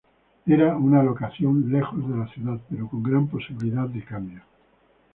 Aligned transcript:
Era 0.47 0.75
una 0.75 1.03
locación 1.03 1.71
lejos 1.71 2.09
de 2.09 2.17
la 2.17 2.27
ciudad, 2.29 2.59
pero 2.71 2.87
con 2.89 3.03
gran 3.03 3.27
posibilidad 3.27 3.87
de 3.87 4.03
cambio. 4.03 4.41